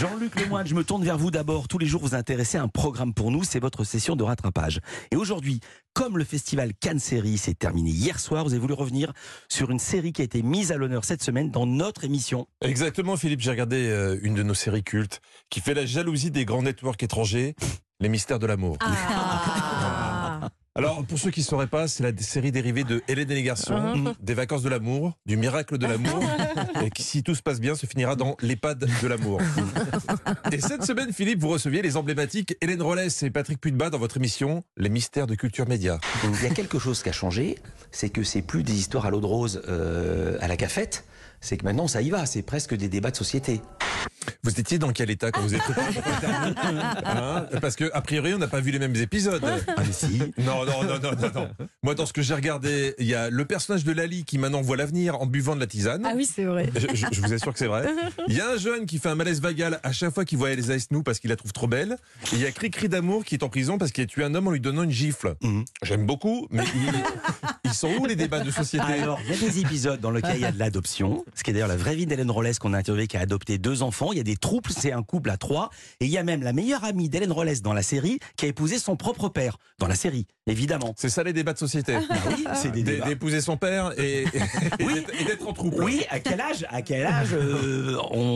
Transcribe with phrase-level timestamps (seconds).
[0.00, 1.68] Jean-Luc Lemoyne, je me tourne vers vous d'abord.
[1.68, 4.80] Tous les jours, vous intéressez à un programme pour nous, c'est votre session de rattrapage.
[5.10, 5.60] Et aujourd'hui,
[5.92, 9.12] comme le festival Cannes Série s'est terminé hier soir, vous avez voulu revenir
[9.50, 12.48] sur une série qui a été mise à l'honneur cette semaine dans notre émission.
[12.62, 13.42] Exactement, Philippe.
[13.42, 17.02] J'ai regardé euh, une de nos séries cultes qui fait la jalousie des grands networks
[17.02, 17.54] étrangers,
[18.00, 18.78] Les Mystères de l'amour.
[18.80, 20.16] Ah.
[20.80, 23.42] Alors, pour ceux qui ne sauraient pas, c'est la série dérivée de Hélène et les
[23.42, 24.14] garçons, Uh-huh.
[24.22, 26.24] des vacances de l'amour, du miracle de l'amour,
[26.82, 29.42] et qui, si tout se passe bien, se finira dans l'EHPAD de l'amour.
[30.52, 34.16] Et cette semaine, Philippe, vous receviez les emblématiques Hélène Rollès et Patrick Pudba dans votre
[34.16, 36.00] émission Les Mystères de Culture Média.
[36.24, 37.58] Il y a quelque chose qui a changé,
[37.90, 41.04] c'est que c'est plus des histoires à l'eau de rose euh, à la cafette,
[41.42, 43.60] c'est que maintenant ça y va, c'est presque des débats de société.
[44.42, 45.62] Vous étiez dans quel état quand vous êtes
[47.04, 49.42] Hein Parce que a priori, on n'a pas vu les mêmes épisodes.
[49.44, 51.48] Ah mais si, Non, non, non, non, non, non.
[51.82, 54.60] Moi, dans ce que j'ai regardé, il y a le personnage de Lali qui maintenant
[54.62, 56.04] voit l'avenir en buvant de la tisane.
[56.06, 56.70] Ah oui, c'est vrai.
[56.74, 57.86] Je, je- je vous assure que c'est vrai.
[58.28, 60.50] Il y a un jeune qui fait un malaise vagal à chaque fois qu'il voit
[60.50, 61.96] Elsa Esnou parce qu'il la trouve trop belle.
[62.32, 64.34] Et il y a Cricri d'amour qui est en prison parce qu'il a tué un
[64.34, 65.34] homme en lui donnant une gifle.
[65.42, 65.64] Mhm.
[65.82, 67.02] J'aime beaucoup, mais il-
[67.70, 70.36] ils sont où les débats de société Alors, il y a des épisodes dans lesquels
[70.36, 72.72] il y a de l'adoption, ce qui est d'ailleurs la vraie vie d'Hélène Rollès qu'on
[72.74, 74.12] a interviewée qui a adopté deux enfants.
[74.12, 75.70] Il y a des troupes, c'est un couple à trois.
[76.00, 78.48] Et il y a même la meilleure amie d'Hélène Rollès dans la série qui a
[78.48, 80.94] épousé son propre père dans la série, évidemment.
[80.96, 81.96] C'est ça les débats de société.
[82.10, 83.06] Ah oui, c'est des D'é- débats.
[83.06, 84.24] D'épouser son père et,
[84.80, 84.94] Oui.
[84.94, 85.74] d'être- et d'être en troupe.
[85.78, 88.29] Oui, à quel âge À quel âge euh, on...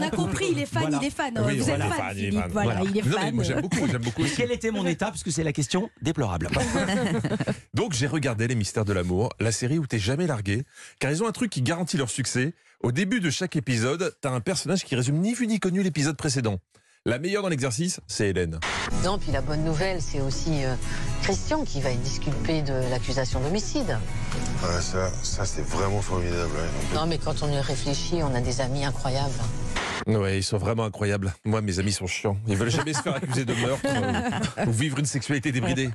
[0.00, 0.98] On a compris, il est fan, Voilà.
[1.02, 1.42] il est fan.
[1.46, 2.40] Oui, Vous voilà, êtes fan, fan, il est Philippe.
[2.42, 2.50] fan.
[2.52, 2.90] Voilà, Voilà.
[2.90, 3.34] il est Non, fan.
[3.34, 4.22] moi j'aime beaucoup, j'aime beaucoup.
[4.24, 4.34] Aussi.
[4.36, 6.48] quel était mon état Parce que c'est la question déplorable.
[7.74, 10.64] Donc j'ai regardé Les Mystères de l'amour, la série où t'es jamais largué,
[10.98, 12.54] car ils ont un truc qui garantit leur succès.
[12.82, 16.16] Au début de chaque épisode, t'as un personnage qui résume ni vu ni connu l'épisode
[16.16, 16.58] précédent.
[17.06, 18.58] La meilleure dans l'exercice, c'est Hélène.
[19.04, 20.74] Non, puis la bonne nouvelle, c'est aussi euh,
[21.22, 23.96] Christian qui va être disculpé de l'accusation d'homicide.
[24.62, 26.50] Ah, ça, ça c'est vraiment formidable.
[26.52, 26.94] ouais.
[26.94, 29.32] Non, mais quand on y réfléchit, on a des amis incroyables.
[30.06, 31.32] Ouais, ils sont vraiment incroyables.
[31.44, 32.36] Moi, mes amis sont chiants.
[32.46, 33.86] Ils veulent jamais se faire accuser de meurtre
[34.66, 35.90] ou vivre une sexualité débridée.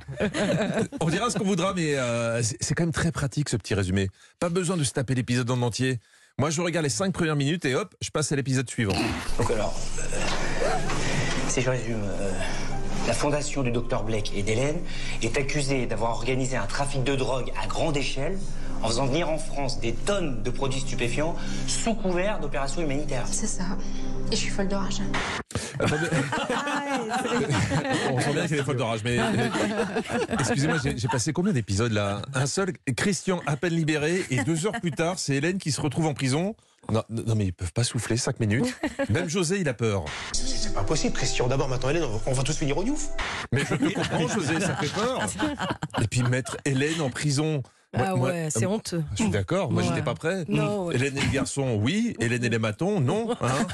[1.00, 4.08] On dira ce qu'on voudra, mais euh, c'est quand même très pratique ce petit résumé.
[4.40, 5.98] Pas besoin de se taper l'épisode en entier.
[6.38, 8.96] Moi, je regarde les cinq premières minutes et hop, je passe à l'épisode suivant.
[9.38, 10.02] Donc alors, euh,
[11.48, 12.30] si je résume, euh,
[13.06, 14.76] la fondation du docteur Blake et d'Hélène
[15.22, 18.36] est accusée d'avoir organisé un trafic de drogue à grande échelle
[18.82, 21.34] en faisant venir en France des tonnes de produits stupéfiants
[21.66, 23.24] sous couvert d'opérations humanitaires.
[23.30, 23.64] C'est ça.
[24.30, 25.00] Et je suis folle de rage.
[28.10, 29.48] On sent bien qu'il est folle d'orage, mais euh,
[30.38, 32.22] excusez-moi, j'ai passé combien d'épisodes là?
[32.34, 35.80] Un seul, Christian à peine libéré, et deux heures plus tard, c'est Hélène qui se
[35.80, 36.54] retrouve en prison.
[36.92, 38.72] Non, non, mais ils peuvent pas souffler cinq minutes.
[39.08, 40.04] Même José, il a peur.
[40.32, 41.46] C'est c'est pas possible, Christian.
[41.48, 43.08] D'abord, maintenant, Hélène, on va- tous finir au Youf.
[43.52, 45.20] Mais je peux comprendre, José, ça fait peur.
[46.02, 47.62] Et puis mettre Hélène en prison.
[47.96, 49.02] Moi- Ah moi- ouais, c'est honteux.
[49.12, 49.88] Je suis d'accord, moi Ouais.
[49.88, 50.44] j'étais pas prêt.
[50.48, 50.94] Non, ouais.
[50.96, 52.14] Hélène et le garçon, oui.
[52.20, 53.30] Hélène et les matons, non.
[53.40, 53.66] hein.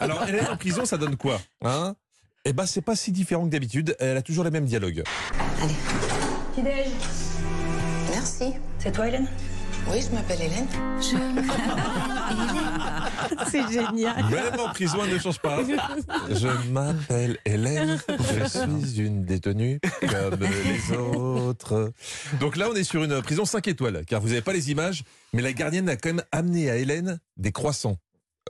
[0.00, 1.94] Alors Hélène en prison, ça donne quoi hein?
[2.46, 3.94] Eh ben c'est pas si différent que d'habitude.
[4.00, 5.02] Elle a toujours les mêmes dialogues.
[8.10, 8.54] Merci.
[8.78, 9.28] C'est toi, Hélène?
[9.88, 10.66] Oui, je m'appelle Hélène.
[13.50, 14.24] C'est génial.
[14.30, 15.58] Même en prison, elle ne change pas.
[16.30, 18.48] Je m'appelle Hélène, je
[18.86, 21.92] suis une détenue comme les autres.
[22.38, 25.02] Donc là, on est sur une prison 5 étoiles, car vous n'avez pas les images,
[25.32, 27.96] mais la gardienne a quand même amené à Hélène des croissants.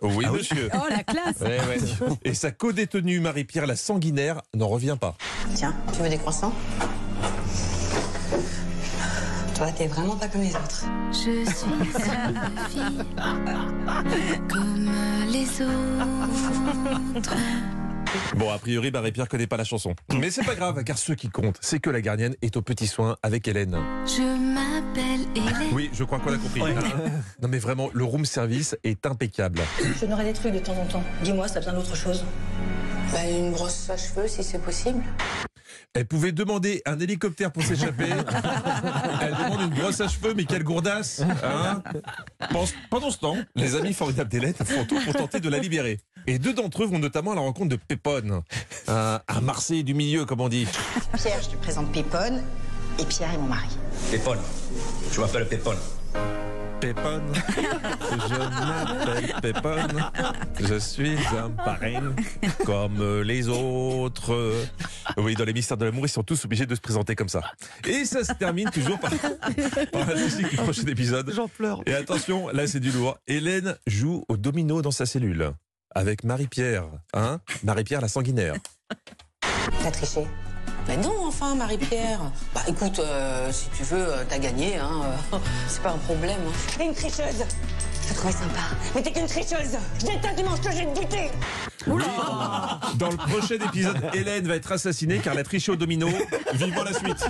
[0.02, 0.68] Oui, Ah oui monsieur.
[0.74, 1.40] Oh, la classe.
[1.40, 2.16] Ouais, ouais.
[2.24, 5.16] Et sa co-détenue Marie-Pierre la sanguinaire n'en revient pas.
[5.54, 6.54] Tiens, tu veux des croissants?
[9.60, 10.86] Toi, t'es vraiment pas comme les autres.
[11.12, 13.04] Je suis une fille
[14.48, 14.90] comme
[15.28, 17.36] les autres.
[18.36, 19.94] Bon, a priori, Marie-Pierre connaît pas la chanson.
[20.18, 22.86] Mais c'est pas grave, car ce qui compte, c'est que la gardienne est au petit
[22.86, 23.76] soin avec Hélène.
[24.06, 24.22] Je
[24.54, 25.68] m'appelle Hélène.
[25.72, 26.62] Oui, je crois qu'on l'a compris.
[27.42, 29.60] Non mais vraiment, le room service est impeccable.
[30.00, 31.04] Je n'aurai des trucs de temps en temps.
[31.22, 32.24] Dis-moi, ça a besoin d'autre chose.
[33.12, 35.02] Bah, une brosse à cheveux, si c'est possible.
[35.94, 38.08] Elle pouvait demander un hélicoptère pour s'échapper.
[39.22, 41.82] Elle demande une brosse à cheveux, mais quelle gourdasse hein
[42.38, 45.98] Pen- Pendant ce temps, les amis formidables d'Hélène font tout pour tenter de la libérer.
[46.26, 48.42] Et deux d'entre eux vont notamment à la rencontre de Pépone,
[48.88, 50.66] un, un Marseille du milieu, comme on dit.
[51.14, 52.42] Pierre, je te présente Pépone.
[52.98, 53.68] Et Pierre est mon mari.
[54.10, 54.38] Pépone.
[55.12, 55.78] Je m'appelle Pépone.
[56.80, 57.22] Pépone,
[58.28, 60.10] je m'appelle Pépone,
[60.60, 62.14] je suis un parrain
[62.64, 64.54] comme les autres.
[65.16, 67.42] Oui, dans les mystères de l'amour, ils sont tous obligés de se présenter comme ça.
[67.86, 69.10] Et ça se termine toujours par,
[69.92, 71.30] par la musique du prochain épisode.
[71.34, 71.82] J'en pleure.
[71.86, 73.18] Et attention, là c'est du lourd.
[73.26, 75.52] Hélène joue au domino dans sa cellule
[75.94, 76.84] avec Marie-Pierre,
[77.14, 77.40] hein?
[77.64, 78.54] Marie-Pierre la sanguinaire.
[79.82, 80.26] T'as triché
[80.88, 82.20] Mais non, enfin, Marie-Pierre.
[82.54, 85.02] Bah écoute, euh, si tu veux, euh, t'as gagné, hein.
[85.68, 86.38] c'est pas un problème.
[86.48, 86.52] hein.
[86.76, 87.44] T'es une tricheuse.
[88.02, 88.60] Je te trouvais sympa.
[88.94, 89.78] Mais t'es qu'une tricheuse.
[90.00, 91.30] Je déteste dimanche que je vais te buter.
[91.86, 92.02] Oui,
[92.96, 96.08] Dans le prochain épisode, Hélène va être assassinée car elle a triché au domino.
[96.54, 97.24] Vivons la suite.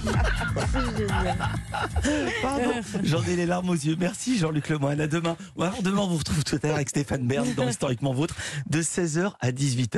[2.42, 2.72] Pardon,
[3.04, 3.96] j'en ai les larmes aux yeux.
[3.98, 5.00] Merci Jean-Luc Lemoyne.
[5.00, 5.36] À demain.
[5.56, 8.34] Ou alors demain, on vous retrouve tout à l'heure avec Stéphane Bern dans Historiquement Vôtre
[8.68, 9.86] de 16h à 18h.